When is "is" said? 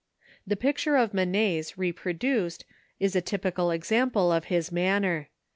2.99-3.15